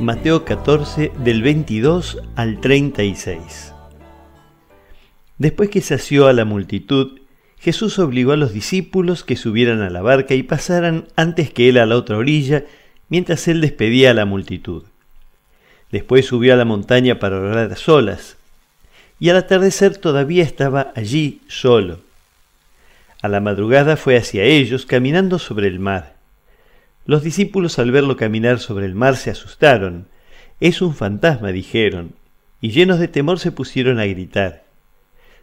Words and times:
Mateo 0.00 0.44
14 0.44 1.10
del 1.24 1.42
22 1.42 2.18
al 2.34 2.60
36. 2.60 3.72
Después 5.38 5.70
que 5.70 5.80
sació 5.80 6.26
a 6.26 6.34
la 6.34 6.44
multitud, 6.44 7.18
Jesús 7.58 7.98
obligó 7.98 8.32
a 8.32 8.36
los 8.36 8.52
discípulos 8.52 9.24
que 9.24 9.36
subieran 9.36 9.80
a 9.80 9.88
la 9.88 10.02
barca 10.02 10.34
y 10.34 10.42
pasaran 10.42 11.08
antes 11.16 11.50
que 11.50 11.70
él 11.70 11.78
a 11.78 11.86
la 11.86 11.96
otra 11.96 12.18
orilla, 12.18 12.64
mientras 13.08 13.48
él 13.48 13.62
despedía 13.62 14.10
a 14.10 14.14
la 14.14 14.26
multitud. 14.26 14.82
Después 15.90 16.26
subió 16.26 16.52
a 16.52 16.56
la 16.56 16.66
montaña 16.66 17.18
para 17.18 17.40
orar 17.40 17.72
a 17.72 17.76
solas, 17.76 18.36
y 19.18 19.30
al 19.30 19.38
atardecer 19.38 19.96
todavía 19.96 20.42
estaba 20.42 20.92
allí 20.94 21.40
solo. 21.48 22.00
A 23.22 23.28
la 23.28 23.40
madrugada 23.40 23.96
fue 23.96 24.18
hacia 24.18 24.44
ellos 24.44 24.84
caminando 24.84 25.38
sobre 25.38 25.68
el 25.68 25.78
mar. 25.78 26.15
Los 27.06 27.22
discípulos 27.22 27.78
al 27.78 27.92
verlo 27.92 28.16
caminar 28.16 28.58
sobre 28.58 28.86
el 28.86 28.94
mar 28.94 29.16
se 29.16 29.30
asustaron. 29.30 30.06
Es 30.60 30.82
un 30.82 30.94
fantasma, 30.94 31.52
dijeron, 31.52 32.14
y 32.60 32.70
llenos 32.70 32.98
de 32.98 33.08
temor 33.08 33.38
se 33.38 33.52
pusieron 33.52 34.00
a 34.00 34.06
gritar. 34.06 34.64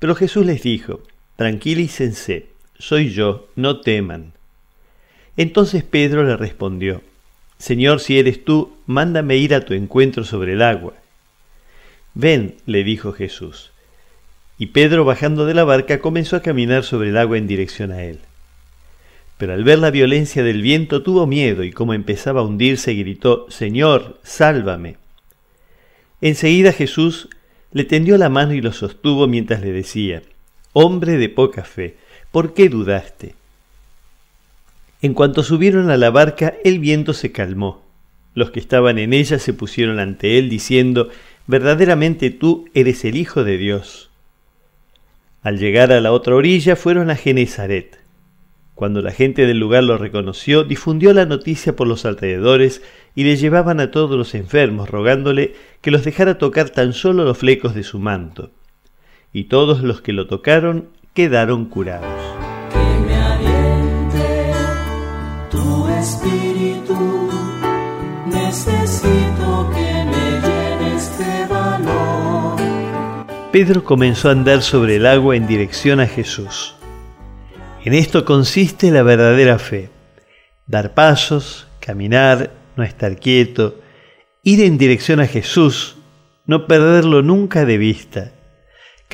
Pero 0.00 0.14
Jesús 0.16 0.44
les 0.44 0.62
dijo, 0.62 1.00
Tranquilícense, 1.36 2.46
soy 2.78 3.10
yo, 3.10 3.48
no 3.54 3.80
teman. 3.80 4.32
Entonces 5.36 5.84
Pedro 5.84 6.24
le 6.24 6.36
respondió, 6.36 7.02
Señor, 7.58 8.00
si 8.00 8.18
eres 8.18 8.44
tú, 8.44 8.76
mándame 8.86 9.36
ir 9.36 9.54
a 9.54 9.64
tu 9.64 9.74
encuentro 9.74 10.24
sobre 10.24 10.52
el 10.52 10.62
agua. 10.62 10.94
Ven, 12.14 12.56
le 12.66 12.84
dijo 12.84 13.12
Jesús. 13.12 13.70
Y 14.58 14.66
Pedro, 14.66 15.04
bajando 15.04 15.46
de 15.46 15.54
la 15.54 15.64
barca, 15.64 16.00
comenzó 16.00 16.36
a 16.36 16.42
caminar 16.42 16.84
sobre 16.84 17.10
el 17.10 17.16
agua 17.16 17.38
en 17.38 17.46
dirección 17.46 17.90
a 17.90 18.02
él. 18.02 18.20
Pero 19.38 19.52
al 19.52 19.64
ver 19.64 19.78
la 19.78 19.90
violencia 19.90 20.42
del 20.42 20.62
viento 20.62 21.02
tuvo 21.02 21.26
miedo 21.26 21.64
y 21.64 21.72
como 21.72 21.94
empezaba 21.94 22.40
a 22.40 22.44
hundirse 22.44 22.94
gritó, 22.94 23.46
Señor, 23.48 24.20
sálvame. 24.22 24.96
Enseguida 26.20 26.72
Jesús 26.72 27.28
le 27.72 27.84
tendió 27.84 28.16
la 28.16 28.28
mano 28.28 28.54
y 28.54 28.60
lo 28.60 28.72
sostuvo 28.72 29.26
mientras 29.26 29.60
le 29.60 29.72
decía, 29.72 30.22
Hombre 30.72 31.18
de 31.18 31.28
poca 31.28 31.64
fe, 31.64 31.96
¿por 32.30 32.54
qué 32.54 32.68
dudaste? 32.68 33.34
En 35.02 35.12
cuanto 35.12 35.42
subieron 35.42 35.90
a 35.90 35.96
la 35.96 36.10
barca, 36.10 36.54
el 36.64 36.78
viento 36.78 37.12
se 37.12 37.30
calmó. 37.30 37.84
Los 38.34 38.50
que 38.50 38.60
estaban 38.60 38.98
en 38.98 39.12
ella 39.12 39.38
se 39.38 39.52
pusieron 39.52 39.98
ante 39.98 40.38
él 40.38 40.48
diciendo, 40.48 41.10
Verdaderamente 41.46 42.30
tú 42.30 42.68
eres 42.72 43.04
el 43.04 43.16
Hijo 43.16 43.44
de 43.44 43.58
Dios. 43.58 44.08
Al 45.42 45.58
llegar 45.58 45.92
a 45.92 46.00
la 46.00 46.12
otra 46.12 46.34
orilla 46.34 46.74
fueron 46.74 47.10
a 47.10 47.16
Genezaret. 47.16 48.03
Cuando 48.74 49.02
la 49.02 49.12
gente 49.12 49.46
del 49.46 49.58
lugar 49.58 49.84
lo 49.84 49.98
reconoció, 49.98 50.64
difundió 50.64 51.12
la 51.14 51.26
noticia 51.26 51.76
por 51.76 51.86
los 51.86 52.04
alrededores 52.04 52.82
y 53.14 53.24
le 53.24 53.36
llevaban 53.36 53.78
a 53.78 53.90
todos 53.90 54.18
los 54.18 54.34
enfermos, 54.34 54.90
rogándole 54.90 55.54
que 55.80 55.92
los 55.92 56.04
dejara 56.04 56.38
tocar 56.38 56.70
tan 56.70 56.92
solo 56.92 57.24
los 57.24 57.38
flecos 57.38 57.74
de 57.74 57.84
su 57.84 57.98
manto 57.98 58.50
y 59.34 59.44
todos 59.44 59.82
los 59.82 60.00
que 60.00 60.14
lo 60.14 60.26
tocaron 60.28 60.88
quedaron 61.12 61.66
curados. 61.66 62.08
Que 62.72 63.00
me 63.04 63.16
aliente 63.16 64.52
tu 65.50 65.88
espíritu, 65.88 67.30
necesito 68.26 69.70
que 69.74 70.04
me 70.04 70.24
llenes 70.40 71.18
de 71.18 71.46
valor. 71.52 72.56
Pedro 73.50 73.84
comenzó 73.84 74.28
a 74.28 74.32
andar 74.32 74.62
sobre 74.62 74.96
el 74.96 75.06
agua 75.06 75.36
en 75.36 75.46
dirección 75.48 75.98
a 76.00 76.06
Jesús. 76.06 76.76
En 77.84 77.94
esto 77.94 78.24
consiste 78.24 78.90
la 78.90 79.02
verdadera 79.02 79.58
fe. 79.58 79.90
Dar 80.66 80.94
pasos, 80.94 81.66
caminar, 81.80 82.50
no 82.76 82.82
estar 82.82 83.16
quieto, 83.18 83.80
ir 84.42 84.62
en 84.62 84.78
dirección 84.78 85.20
a 85.20 85.26
Jesús, 85.26 85.96
no 86.46 86.66
perderlo 86.66 87.22
nunca 87.22 87.64
de 87.64 87.78
vista 87.78 88.32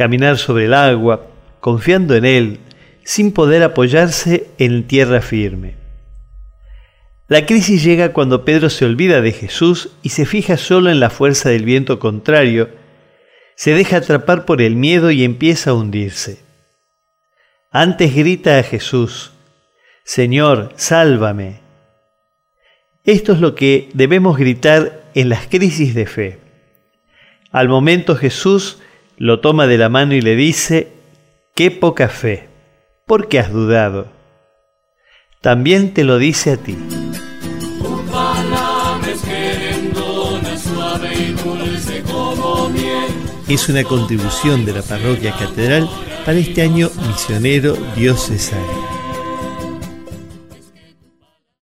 caminar 0.00 0.38
sobre 0.38 0.64
el 0.64 0.72
agua, 0.72 1.26
confiando 1.60 2.14
en 2.14 2.24
Él, 2.24 2.60
sin 3.04 3.32
poder 3.32 3.62
apoyarse 3.62 4.46
en 4.56 4.86
tierra 4.86 5.20
firme. 5.20 5.74
La 7.28 7.44
crisis 7.44 7.84
llega 7.84 8.14
cuando 8.14 8.46
Pedro 8.46 8.70
se 8.70 8.86
olvida 8.86 9.20
de 9.20 9.32
Jesús 9.32 9.90
y 10.02 10.08
se 10.08 10.24
fija 10.24 10.56
solo 10.56 10.90
en 10.90 11.00
la 11.00 11.10
fuerza 11.10 11.50
del 11.50 11.66
viento 11.66 11.98
contrario, 11.98 12.70
se 13.56 13.74
deja 13.74 13.98
atrapar 13.98 14.46
por 14.46 14.62
el 14.62 14.74
miedo 14.74 15.10
y 15.10 15.22
empieza 15.22 15.68
a 15.68 15.74
hundirse. 15.74 16.38
Antes 17.72 18.16
grita 18.16 18.58
a 18.58 18.64
Jesús, 18.64 19.30
Señor, 20.02 20.72
sálvame. 20.74 21.60
Esto 23.04 23.32
es 23.32 23.38
lo 23.38 23.54
que 23.54 23.88
debemos 23.94 24.36
gritar 24.36 25.04
en 25.14 25.28
las 25.28 25.46
crisis 25.46 25.94
de 25.94 26.06
fe. 26.06 26.40
Al 27.52 27.68
momento 27.68 28.16
Jesús 28.16 28.78
lo 29.18 29.38
toma 29.38 29.68
de 29.68 29.78
la 29.78 29.88
mano 29.88 30.14
y 30.14 30.20
le 30.20 30.34
dice, 30.34 30.92
qué 31.54 31.70
poca 31.70 32.08
fe, 32.08 32.48
¿por 33.06 33.28
qué 33.28 33.38
has 33.38 33.52
dudado? 33.52 34.08
También 35.40 35.94
te 35.94 36.02
lo 36.02 36.18
dice 36.18 36.50
a 36.50 36.56
ti. 36.56 36.76
Es 43.46 43.68
una 43.68 43.84
contribución 43.84 44.64
de 44.64 44.72
la 44.72 44.82
parroquia 44.82 45.32
catedral 45.38 45.88
para 46.24 46.38
este 46.38 46.62
año 46.62 46.90
misionero 47.06 47.76
diocesano. 47.96 48.99